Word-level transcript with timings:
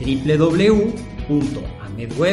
www 0.00 1.10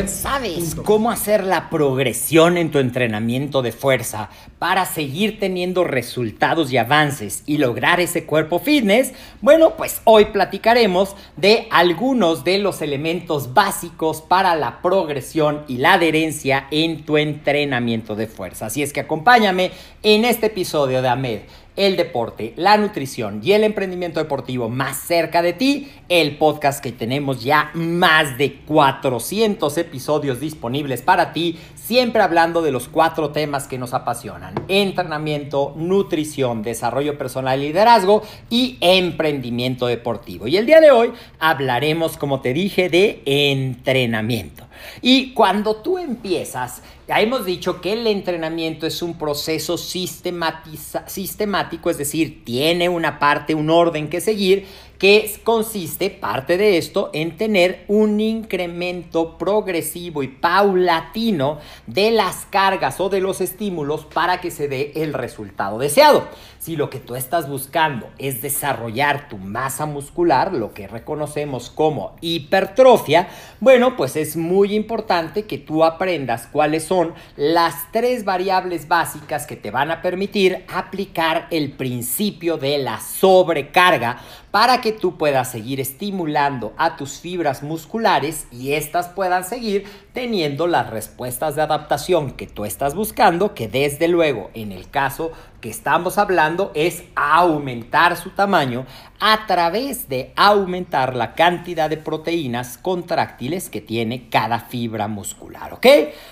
¿Sabes 0.08 0.76
cómo 0.76 1.12
hacer 1.12 1.44
la 1.44 1.70
progresión 1.70 2.58
en 2.58 2.72
tu 2.72 2.80
entrenamiento 2.80 3.62
de 3.62 3.72
fuerza 3.72 4.30
para 4.58 4.86
seguir 4.86 5.40
teniendo 5.40 5.84
resultados 5.84 6.72
y 6.72 6.78
avances 6.78 7.44
y 7.46 7.58
lograr 7.58 8.00
ese 8.00 8.26
cuerpo 8.26 8.60
fitness? 8.60 9.14
Bueno, 9.42 9.76
pues 9.78 10.02
hoy 10.06 10.26
platicaremos 10.26 11.16
de 11.36 11.68
algunos 11.70 12.44
de 12.44 12.58
los 12.58 12.82
elementos 12.82 13.54
básicos 13.54 14.22
para 14.22 14.56
la 14.56 14.82
progresión 14.82 15.64
y 15.68 15.78
la 15.78 15.94
adherencia 15.94 16.68
en 16.72 17.04
tu 17.06 17.18
entrenamiento 17.18 18.16
de 18.16 18.28
fuerza. 18.28 18.68
Así 18.68 18.82
es 18.82 18.94
que 18.94 19.02
acompáñame 19.02 19.72
en 20.02 20.26
este 20.26 20.48
episodio 20.48 21.02
de 21.02 21.10
AMED 21.10 21.42
el 21.78 21.96
deporte, 21.96 22.54
la 22.58 22.76
nutrición 22.76 23.40
y 23.42 23.54
el 23.54 23.64
emprendimiento 23.64 24.20
deportivo 24.20 24.68
más 24.68 24.98
cerca 24.98 25.42
de 25.42 25.54
ti, 25.54 25.90
el 26.10 26.38
podcast 26.38 26.84
que 26.84 26.92
tenemos 26.92 27.44
ya 27.44 27.72
más 27.74 28.38
de 28.38 28.56
400 28.66 29.78
episodios 29.78 30.42
disponibles 30.42 31.02
para 31.02 31.32
ti, 31.32 31.58
siempre 31.76 32.22
hablando 32.22 32.62
de 32.62 32.72
los 32.72 32.90
cuatro 32.90 33.30
temas 33.30 33.68
que 33.68 33.78
nos 33.78 33.94
apasionan, 33.94 34.56
entrenamiento, 34.68 35.74
nutrición, 35.78 36.64
desarrollo 36.64 37.18
personal 37.18 37.60
y 37.62 37.68
liderazgo 37.68 38.24
y 38.50 38.78
emprendimiento 38.82 39.88
deportivo. 39.88 40.48
Y 40.48 40.58
el 40.58 40.66
día 40.66 40.82
de 40.82 40.92
hoy 40.92 41.14
hablaremos, 41.40 42.18
como 42.18 42.42
te 42.42 42.54
dije, 42.54 42.90
de 42.90 43.22
entrenamiento. 43.26 44.67
Y 45.02 45.34
cuando 45.34 45.78
tú 45.78 45.98
empiezas, 45.98 46.82
ya 47.08 47.22
hemos 47.22 47.46
dicho 47.46 47.80
que 47.82 47.94
el 47.94 48.06
entrenamiento 48.08 48.86
es 48.86 49.02
un 49.02 49.18
proceso 49.18 49.78
sistemático, 49.78 51.90
es 51.90 51.98
decir, 51.98 52.44
tiene 52.44 52.90
una 52.90 53.20
parte, 53.20 53.56
un 53.56 53.70
orden 53.70 54.10
que 54.10 54.20
seguir 54.20 54.68
que 54.98 55.32
consiste, 55.44 56.10
parte 56.10 56.58
de 56.58 56.78
esto, 56.78 57.10
en 57.14 57.38
tener 57.38 57.86
un 57.88 58.20
incremento 58.20 59.38
progresivo 59.38 60.24
y 60.24 60.28
paulatino 60.28 61.60
de 61.86 62.12
las 62.12 62.46
cargas 62.46 63.00
o 63.00 63.10
de 63.10 63.22
los 63.22 63.42
estímulos 63.42 64.06
para 64.06 64.42
que 64.42 64.52
se 64.52 64.68
dé 64.68 64.94
el 64.96 65.14
resultado 65.14 65.78
deseado. 65.78 66.28
Si 66.60 66.76
lo 66.76 66.90
que 66.90 67.00
tú 67.00 67.16
estás 67.16 67.48
buscando 67.48 68.10
es 68.18 68.42
desarrollar 68.42 69.30
tu 69.30 69.38
masa 69.38 69.86
muscular, 69.86 70.54
lo 70.54 70.74
que 70.74 70.88
reconocemos 70.88 71.70
como 71.70 72.16
hipertrofia, 72.20 73.30
bueno, 73.60 73.96
pues 73.96 74.16
es 74.16 74.36
muy 74.36 74.76
importante 74.76 75.46
que 75.46 75.60
tú 75.60 75.86
aprendas 75.86 76.48
cuáles 76.52 76.84
son 76.84 77.14
las 77.38 77.92
tres 77.92 78.26
variables 78.26 78.88
básicas 78.88 79.46
que 79.46 79.56
te 79.56 79.72
van 79.72 79.92
a 79.92 80.02
permitir 80.02 80.66
aplicar 80.68 81.48
el 81.52 81.72
principio 81.72 82.58
de 82.58 82.80
la 82.80 83.00
sobrecarga 83.00 84.22
para 84.58 84.82
que 84.82 84.92
tú 84.92 85.20
puedas 85.20 85.52
seguir 85.52 85.80
estimulando 85.80 86.74
a 86.80 86.96
tus 86.96 87.20
fibras 87.20 87.62
musculares 87.62 88.48
y 88.52 88.74
éstas 88.74 89.08
puedan 89.08 89.44
seguir 89.44 89.86
teniendo 90.14 90.66
las 90.66 90.90
respuestas 90.90 91.56
de 91.56 91.62
adaptación 91.62 92.32
que 92.32 92.48
tú 92.48 92.66
estás 92.66 92.96
buscando, 92.96 93.54
que 93.54 93.68
desde 93.68 94.08
luego 94.08 94.50
en 94.56 94.72
el 94.72 94.90
caso 94.90 95.32
que 95.62 95.70
estamos 95.70 96.18
hablando 96.18 96.72
es 96.74 97.04
aumentar 97.14 98.18
su 98.18 98.32
tamaño 98.32 98.88
a 99.20 99.46
través 99.46 100.10
de 100.10 100.34
aumentar 100.36 101.16
la 101.16 101.36
cantidad 101.36 101.88
de 101.88 101.98
proteínas 101.98 102.80
contráctiles 102.80 103.70
que 103.70 103.82
tiene 103.82 104.28
cada 104.28 104.60
fibra 104.60 105.08
muscular, 105.08 105.76
¿ok? 105.76 105.86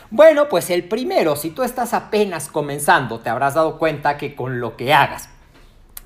Bueno, 0.09 0.50
pues 0.50 0.72
el 0.72 0.85
primero, 0.85 1.35
si 1.35 1.52
tú 1.52 1.62
estás 1.62 1.94
apenas 1.94 2.47
comenzando, 2.47 3.19
te 3.19 3.30
habrás 3.30 3.53
dado 3.53 3.78
cuenta 3.78 4.18
que 4.18 4.34
con 4.34 4.59
lo 4.59 4.75
que 4.78 4.96
hagas, 4.96 5.30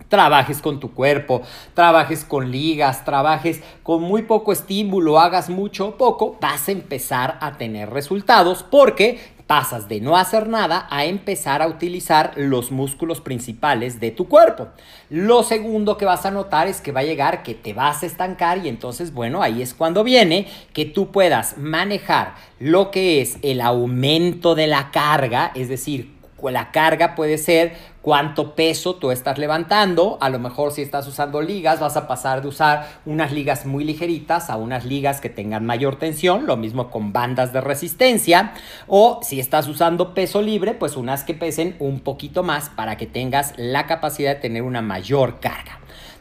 trabajes 0.09 0.62
con 0.62 0.80
tu 0.80 0.92
cuerpo, 0.94 1.42
trabajes 1.74 2.25
con 2.25 2.52
ligas, 2.52 3.06
trabajes 3.06 3.62
con 3.84 4.02
muy 4.02 4.24
poco 4.24 4.52
estímulo, 4.52 5.20
hagas 5.20 5.50
mucho 5.50 5.88
o 5.88 5.97
poco, 5.97 6.38
vas 6.42 6.68
a 6.68 6.72
empezar 6.72 7.38
a 7.40 7.58
tener 7.58 7.90
resultados 7.90 8.64
porque 8.64 9.20
pasas 9.50 9.90
de 9.90 10.00
no 10.00 10.16
hacer 10.16 10.47
nada 10.47 10.86
a 10.92 11.06
empezar 11.06 11.64
a 11.64 11.68
utilizar 11.68 12.34
los 12.36 12.72
músculos 12.72 13.20
principales 13.20 14.00
de 14.00 14.12
tu 14.12 14.28
cuerpo. 14.28 14.68
Lo 15.09 15.42
segundo 15.42 15.97
que 15.97 16.06
vas 16.06 16.24
a 16.28 16.30
notar 16.30 16.68
es 16.68 16.81
que 16.81 16.91
va 16.91 17.00
a 17.00 17.03
llegar 17.03 17.41
que 17.41 17.56
te 17.56 17.74
vas 17.74 18.03
a 18.03 18.06
estancar 18.06 18.64
y 18.64 18.70
entonces, 18.70 19.12
bueno, 19.12 19.41
ahí 19.41 19.64
es 19.64 19.74
cuando 19.74 20.03
viene 20.03 20.47
que 20.72 20.86
tú 20.86 21.12
puedas 21.12 21.58
manejar 21.58 22.36
lo 22.59 22.91
que 22.91 23.22
es 23.22 23.40
el 23.41 23.62
aumento 23.62 24.53
de 24.53 24.68
la 24.68 24.91
carga, 24.91 25.52
es 25.56 25.68
decir, 25.68 26.19
la 26.50 26.72
carga 26.72 27.16
puede 27.16 27.38
ser 27.38 27.76
cuánto 28.02 28.56
peso 28.56 28.96
tú 28.96 29.12
estás 29.12 29.38
levantando. 29.38 30.18
A 30.22 30.30
lo 30.30 30.40
mejor 30.40 30.72
si 30.72 30.82
estás 30.82 31.08
usando 31.08 31.42
ligas, 31.42 31.80
vas 31.80 31.98
a 31.98 32.08
pasar 32.08 32.42
de 32.42 32.48
usar 32.48 32.88
unas 33.06 33.34
ligas 33.34 33.66
muy 33.66 33.84
ligeritas 33.84 34.50
a 34.50 34.56
unas 34.56 34.86
ligas 34.86 35.20
que 35.20 35.30
tengan 35.30 35.66
mayor 35.66 35.97
tensión. 35.97 36.46
Lo 36.46 36.56
mismo 36.56 36.90
con 36.90 37.12
bandas 37.12 37.52
de 37.52 37.62
resistencia. 37.62 38.53
O 38.88 39.20
si 39.22 39.40
estás 39.40 39.68
usando 39.68 40.14
peso 40.14 40.41
libre, 40.41 40.74
pues 40.74 40.96
unas 40.96 41.24
que 41.24 41.34
pesen 41.34 41.76
un 41.80 42.00
poquito 42.00 42.44
más 42.44 42.70
para 42.70 42.96
que 42.96 43.08
tengas 43.08 43.53
la 43.58 43.88
capacidad 43.88 44.35
de 44.35 44.42
tener 44.42 44.64
una 44.64 44.82
mayor 44.82 45.40
carga. 45.40 45.80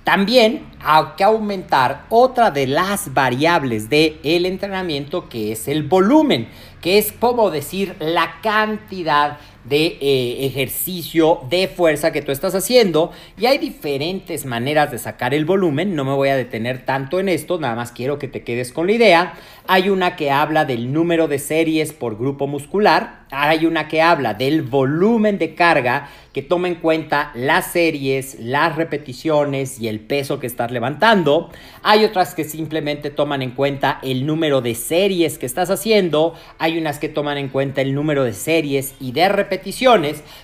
También 0.08 0.64
hay 0.80 1.04
que 1.18 1.24
aumentar 1.24 2.06
otra 2.08 2.50
de 2.50 2.66
las 2.66 3.12
variables 3.12 3.90
del 3.90 4.18
el 4.22 4.46
entrenamiento 4.46 5.28
que 5.28 5.52
es 5.52 5.68
el 5.68 5.82
volumen, 5.82 6.48
que 6.80 6.96
es 6.96 7.12
como 7.12 7.50
decir 7.50 7.94
la 7.98 8.40
cantidad 8.42 9.36
de 9.68 9.98
eh, 10.00 10.46
ejercicio 10.46 11.40
de 11.48 11.68
fuerza 11.68 12.12
que 12.12 12.22
tú 12.22 12.32
estás 12.32 12.54
haciendo 12.54 13.12
y 13.38 13.46
hay 13.46 13.58
diferentes 13.58 14.46
maneras 14.46 14.90
de 14.90 14.98
sacar 14.98 15.34
el 15.34 15.44
volumen, 15.44 15.94
no 15.94 16.04
me 16.04 16.14
voy 16.14 16.28
a 16.28 16.36
detener 16.36 16.84
tanto 16.84 17.20
en 17.20 17.28
esto, 17.28 17.58
nada 17.58 17.74
más 17.74 17.92
quiero 17.92 18.18
que 18.18 18.28
te 18.28 18.42
quedes 18.42 18.72
con 18.72 18.86
la 18.86 18.92
idea. 18.92 19.34
Hay 19.66 19.90
una 19.90 20.16
que 20.16 20.30
habla 20.30 20.64
del 20.64 20.92
número 20.92 21.28
de 21.28 21.38
series 21.38 21.92
por 21.92 22.16
grupo 22.16 22.46
muscular, 22.46 23.26
hay 23.30 23.66
una 23.66 23.88
que 23.88 24.00
habla 24.00 24.32
del 24.32 24.62
volumen 24.62 25.36
de 25.36 25.54
carga 25.54 26.08
que 26.32 26.40
toma 26.40 26.68
en 26.68 26.76
cuenta 26.76 27.30
las 27.34 27.72
series, 27.72 28.38
las 28.40 28.76
repeticiones 28.76 29.78
y 29.80 29.88
el 29.88 30.00
peso 30.00 30.38
que 30.40 30.46
estás 30.46 30.70
levantando. 30.70 31.50
Hay 31.82 32.04
otras 32.04 32.34
que 32.34 32.44
simplemente 32.44 33.10
toman 33.10 33.42
en 33.42 33.50
cuenta 33.50 33.98
el 34.02 34.24
número 34.24 34.62
de 34.62 34.74
series 34.74 35.36
que 35.36 35.46
estás 35.46 35.68
haciendo. 35.68 36.34
Hay 36.58 36.78
unas 36.78 36.98
que 36.98 37.08
toman 37.08 37.36
en 37.38 37.48
cuenta 37.48 37.82
el 37.82 37.94
número 37.94 38.24
de 38.24 38.32
series 38.32 38.94
y 39.00 39.12
de 39.12 39.28
repeticiones 39.28 39.57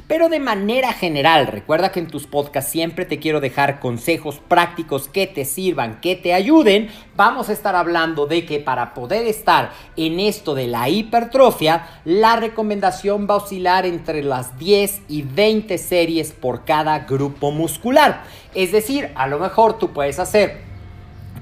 pero 0.07 0.29
de 0.29 0.41
manera 0.41 0.93
general, 0.93 1.47
recuerda 1.47 1.91
que 1.91 2.01
en 2.01 2.09
tus 2.09 2.27
podcasts 2.27 2.71
siempre 2.71 3.05
te 3.05 3.19
quiero 3.19 3.41
dejar 3.41 3.81
consejos 3.81 4.41
prácticos 4.47 5.09
que 5.09 5.27
te 5.27 5.45
sirvan, 5.45 6.01
que 6.01 6.17
te 6.17 6.35
ayuden. 6.35 6.89
Vamos 7.17 7.49
a 7.49 7.53
estar 7.53 7.75
hablando 7.77 8.27
de 8.27 8.45
que 8.45 8.61
para 8.61 8.95
poder 8.95 9.27
estar 9.27 9.73
en 9.97 10.21
esto 10.21 10.55
de 10.55 10.67
la 10.67 10.89
hipertrofia, 10.89 11.87
la 12.05 12.37
recomendación 12.37 13.27
va 13.29 13.35
a 13.35 13.39
oscilar 13.39 13.87
entre 13.87 14.23
las 14.23 14.59
10 14.59 15.03
y 15.09 15.23
20 15.23 15.79
series 15.79 16.33
por 16.33 16.65
cada 16.65 17.01
grupo 17.01 17.51
muscular. 17.51 18.23
Es 18.55 18.73
decir, 18.73 19.11
a 19.15 19.27
lo 19.27 19.39
mejor 19.39 19.79
tú 19.79 19.93
puedes 19.93 20.19
hacer 20.19 20.75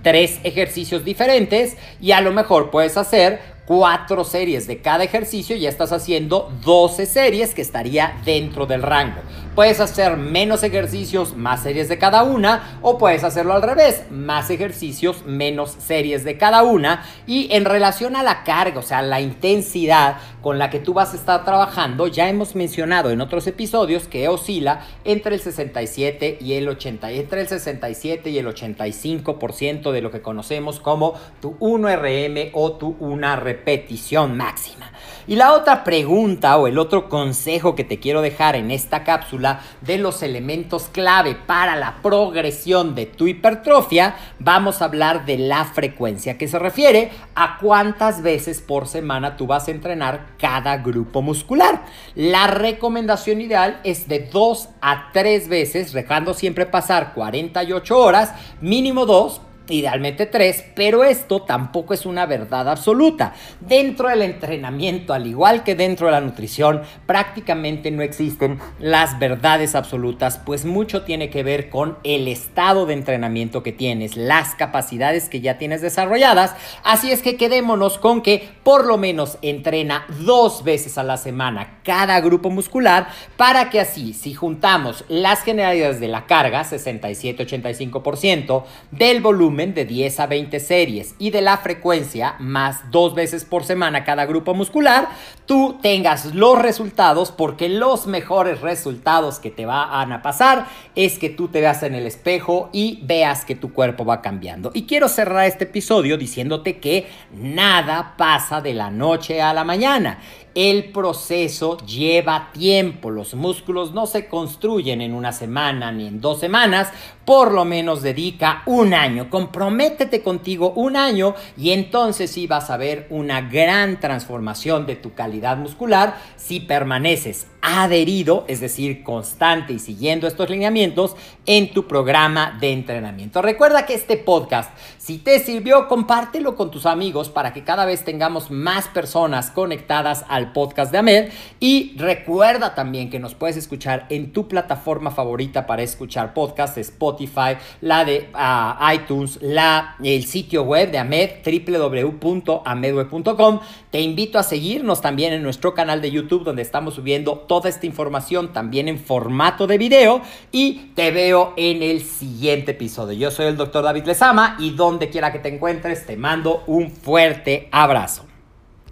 tres 0.03 0.41
ejercicios 0.43 1.05
diferentes 1.05 1.77
y 2.01 2.13
a 2.13 2.21
lo 2.21 2.33
mejor 2.33 2.71
puedes 2.71 2.97
hacer 2.97 3.52
cuatro 3.67 4.25
series 4.25 4.67
de 4.67 4.81
cada 4.81 5.05
ejercicio, 5.05 5.57
ya 5.57 5.69
estás 5.69 5.93
haciendo 5.93 6.53
12 6.65 7.07
series 7.07 7.55
que 7.55 7.63
estaría 7.63 8.21
dentro 8.25 8.67
del 8.67 8.83
rango. 8.83 9.21
Puedes 9.55 9.81
hacer 9.81 10.17
menos 10.17 10.63
ejercicios, 10.63 11.37
más 11.37 11.63
series 11.63 11.89
de 11.91 11.99
cada 11.99 12.23
una, 12.23 12.79
o 12.81 12.97
puedes 12.97 13.23
hacerlo 13.23 13.53
al 13.53 13.63
revés, 13.63 14.05
más 14.11 14.49
ejercicios, 14.49 15.27
menos 15.27 15.77
series 15.79 16.25
de 16.25 16.39
cada 16.39 16.63
una. 16.63 17.05
Y 17.27 17.53
en 17.53 17.67
relación 17.67 18.17
a 18.17 18.23
la 18.23 18.45
carga, 18.45 18.81
o 18.81 18.83
sea, 18.83 19.03
la 19.03 19.21
intensidad 19.21 20.17
con 20.41 20.59
la 20.59 20.71
que 20.71 20.81
tú 20.81 20.95
vas 20.95 21.13
a 21.13 21.17
estar 21.17 21.45
trabajando, 21.45 22.07
ya 22.07 22.31
hemos 22.31 22.55
mencionado 22.55 23.11
en 23.11 23.21
otros 23.21 23.47
episodios 23.47 24.09
que 24.09 24.27
oscila 24.29 24.87
entre 25.05 25.35
el 25.35 25.41
67 25.41 26.39
y 26.41 26.55
el 26.55 26.69
80, 26.69 27.11
entre 27.11 27.43
el 27.43 27.49
67 27.49 28.31
y 28.31 28.39
el 28.39 28.47
85% 28.47 29.93
de 29.93 30.01
lo 30.01 30.11
que 30.11 30.23
conocemos 30.23 30.81
como 30.81 31.15
tu 31.41 31.59
1RM 31.59 32.51
o 32.55 32.73
tu 32.73 32.97
1 32.99 33.37
repetición 33.53 34.37
máxima. 34.37 34.91
Y 35.27 35.37
la 35.37 35.53
otra 35.53 35.85
pregunta 35.85 36.57
o 36.57 36.67
el 36.67 36.79
otro 36.79 37.09
consejo 37.09 37.77
que 37.77 37.85
te 37.85 38.01
quiero 38.01 38.23
dejar 38.23 38.57
en 38.57 38.73
esta 38.73 39.05
cápsula 39.05 39.61
de 39.81 39.99
los 39.99 40.23
elementos 40.23 40.89
clave 40.91 41.37
para 41.37 41.77
la 41.77 41.99
progresión 42.03 42.97
de 42.97 43.07
tu 43.07 43.29
hipertrofia, 43.29 44.17
vamos 44.41 44.83
a 44.83 44.87
hablar 44.87 45.25
de 45.25 45.39
la 45.39 45.65
frecuencia, 45.65 46.39
que 46.39 46.49
se 46.49 46.59
refiere 46.59 47.13
a 47.37 47.59
cuántas 47.61 48.23
veces 48.23 48.61
por 48.61 48.89
semana 48.89 49.37
tú 49.37 49.47
vas 49.47 49.69
a 49.69 49.71
entrenar 49.71 50.27
cada 50.39 50.79
grupo 50.79 51.23
muscular. 51.23 51.85
La 52.17 52.49
recomendación 52.49 53.41
ideal 53.41 53.81
es 53.85 54.09
de 54.09 54.29
2 54.33 54.71
a 54.81 55.11
3 55.13 55.49
veces, 55.49 55.93
dejando 55.93 56.35
siempre 56.35 56.67
pasar 56.67 57.13
48 57.15 57.97
horas, 57.97 58.33
mínimo 58.61 59.07
2 59.07 59.41
idealmente 59.69 60.27
tres, 60.27 60.65
pero 60.75 61.05
esto 61.05 61.43
tampoco 61.43 61.95
es 61.95 62.07
una 62.07 62.27
verdad 62.27 62.69
absoluta. 62.69 63.35
Dentro 63.61 64.09
del 64.09 64.23
entrenamiento, 64.23 65.15
al 65.15 65.27
igual 65.27 65.63
que 65.63 65.75
dentro 65.75 66.07
de 66.07 66.13
la 66.13 66.21
nutrición, 66.21 66.83
prácticamente 67.07 67.91
no 67.91 68.03
existen 68.03 68.59
las 68.79 69.19
verdades 69.19 69.75
absolutas, 69.75 70.41
pues 70.45 70.65
mucho 70.65 71.03
tiene 71.03 71.31
que 71.31 71.43
ver 71.43 71.71
con 71.71 71.99
el 72.05 72.29
estado 72.29 72.87
de 72.87 72.95
entrenamiento 72.95 73.63
que 73.63 73.73
tienes, 73.73 74.17
las 74.17 74.55
capacidades 74.55 75.29
que 75.29 75.41
ya 75.41 75.59
tienes 75.59 75.81
desarrolladas. 75.81 76.55
Así 76.83 77.13
es 77.13 77.23
que 77.23 77.37
quedémonos 77.37 77.99
con 77.99 78.23
que 78.23 78.49
por 78.63 78.85
lo 78.85 78.99
menos 78.99 79.39
entrena 79.43 80.07
dos 80.21 80.65
veces 80.65 80.99
a 80.99 81.03
la 81.03 81.17
semana 81.17 81.79
cada 81.85 82.21
grupo 82.21 82.51
muscular 82.51 83.09
para 83.37 83.71
que 83.71 83.81
así, 83.81 84.13
si 84.13 84.35
juntamos 84.35 85.05
las 85.09 85.43
generalidades 85.43 86.01
de 86.01 86.09
la 86.09 86.27
carga, 86.27 86.65
67-85%, 86.65 88.65
del 88.91 89.21
volumen, 89.21 89.52
de 89.53 89.85
10 89.85 90.21
a 90.21 90.27
20 90.27 90.61
series 90.61 91.15
y 91.19 91.31
de 91.31 91.43
la 91.43 91.59
frecuencia 91.59 92.37
más 92.39 92.91
dos 92.91 93.15
veces 93.15 93.45
por 93.45 93.65
semana 93.65 94.03
cada 94.03 94.25
grupo 94.25 94.55
muscular, 94.55 95.11
tú 95.45 95.79
tengas 95.83 96.35
los 96.35 96.59
resultados 96.59 97.31
porque 97.31 97.69
los 97.69 98.07
mejores 98.07 98.63
resultados 98.63 99.39
que 99.39 99.51
te 99.51 99.67
van 99.67 100.11
a 100.11 100.23
pasar 100.23 100.67
es 100.97 101.19
que 101.19 101.29
tú 101.29 101.49
te 101.49 101.61
veas 101.61 101.83
en 101.83 101.95
el 101.95 102.07
espejo 102.07 102.71
y 102.73 103.01
veas 103.03 103.45
que 103.45 103.55
tu 103.55 103.75
cuerpo 103.75 104.07
va 104.07 104.23
cambiando. 104.23 104.71
Y 104.73 104.85
quiero 104.87 105.09
cerrar 105.09 105.45
este 105.45 105.65
episodio 105.65 106.17
diciéndote 106.17 106.79
que 106.79 107.07
nada 107.35 108.15
pasa 108.17 108.63
de 108.63 108.73
la 108.73 108.91
noche 108.91 109.43
a 109.43 109.53
la 109.53 109.65
mañana. 109.65 110.19
El 110.55 110.93
proceso 110.93 111.79
lleva 111.79 112.51
tiempo, 112.53 113.11
los 113.11 113.35
músculos 113.35 113.93
no 113.93 114.07
se 114.07 114.27
construyen 114.27 115.01
en 115.01 115.15
una 115.15 115.33
semana 115.33 115.93
ni 115.93 116.07
en 116.07 116.21
dos 116.21 116.41
semanas, 116.41 116.91
por 117.25 117.53
lo 117.53 117.65
menos 117.65 118.03
dedica 118.03 118.63
un 118.67 118.93
año, 118.93 119.31
comprométete 119.31 120.23
contigo 120.23 120.73
un 120.77 120.97
año 120.97 121.35
y 121.57 121.71
entonces 121.71 122.31
sí 122.31 122.47
vas 122.47 122.71
a 122.71 122.77
ver 122.77 123.07
una 123.11 123.41
gran 123.41 123.99
transformación 124.01 124.87
de 124.87 124.97
tu 124.97 125.15
calidad 125.15 125.57
muscular 125.57 126.19
si 126.37 126.61
permaneces 126.61 127.47
adherido, 127.63 128.45
es 128.49 128.61
decir, 128.61 129.05
constante 129.05 129.73
y 129.73 129.79
siguiendo 129.79 130.27
estos 130.27 130.51
lineamientos 130.51 131.15
en 131.47 131.73
tu 131.73 131.87
programa 131.87 132.59
de 132.61 132.73
entrenamiento. 132.73 133.41
Recuerda 133.41 133.87
que 133.87 133.95
este 133.95 134.17
podcast, 134.17 134.77
si 134.99 135.19
te 135.19 135.39
sirvió, 135.39 135.87
compártelo 135.87 136.57
con 136.57 136.73
tus 136.73 136.87
amigos 136.87 137.29
para 137.29 137.53
que 137.53 137.63
cada 137.63 137.85
vez 137.85 138.05
tengamos 138.05 138.51
más 138.51 138.89
personas 138.89 139.53
conectadas 139.53 140.25
al 140.29 140.53
podcast 140.53 140.91
de 140.91 140.99
Ahmed 140.99 141.29
y 141.61 141.95
recuerda 141.97 142.75
también 142.75 143.11
que 143.11 143.21
nos 143.21 143.37
puedes 143.37 143.57
escuchar 143.57 144.07
en 144.11 144.33
tu 144.33 144.49
plataforma 144.49 145.13
favorita 145.13 145.65
para 145.67 145.83
escuchar 145.83 146.35
podcasts, 146.35 146.79
Spotify, 146.79 147.59
la 147.81 148.05
de 148.05 148.29
uh, 148.35 148.93
iTunes, 148.93 149.39
la, 149.41 149.95
el 150.03 150.25
sitio 150.25 150.65
web 150.65 150.91
de 150.91 150.99
Ahmed, 150.99 151.31
www.amedweb.com. 151.45 153.61
Te 153.91 154.01
invito 154.01 154.41
a 154.41 154.43
seguirnos 154.43 155.01
también 155.01 155.33
en 155.33 155.45
nuestro 155.45 155.75
canal 155.75 156.01
de 156.01 156.11
YouTube 156.11 156.43
donde 156.43 156.63
estamos 156.63 156.95
subiendo 156.95 157.47
toda 157.53 157.69
esta 157.69 157.85
información 157.85 158.55
también 158.55 158.89
en 158.89 158.99
formato 158.99 159.67
de 159.67 159.77
video 159.77 160.23
y 160.53 160.91
te 160.95 161.11
veo 161.11 161.53
en 161.59 161.83
el 161.83 162.01
siguiente 162.03 162.71
episodio. 162.71 163.13
Yo 163.13 163.31
soy 163.31 163.45
el 163.45 163.59
doctor 163.59 163.85
David 163.85 164.07
Lezama 164.07 164.57
y 164.59 164.71
donde 164.71 165.11
quiera 165.11 165.31
que 165.31 165.39
te 165.39 165.51
encuentres 165.51 166.07
te 166.07 166.17
mando 166.17 166.65
un 166.67 166.91
fuerte 166.91 167.69
abrazo. 167.71 168.32